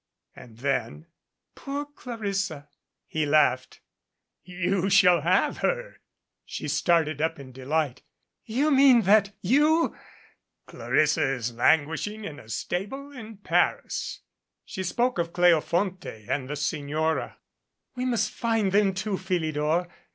[0.35, 1.05] And then.
[1.53, 2.69] "Poor Clarissa!"
[3.05, 3.81] He laughed.
[4.43, 5.97] "You shall have her."
[6.43, 8.01] She started up in delight.
[8.43, 9.95] "You mean that you?"
[10.65, 14.21] "Clarissa is languishing in a stable in Paris."
[14.65, 17.37] She spoke of Cleofonte and the Signora.
[17.95, 19.87] "We must find them, too, Philidor.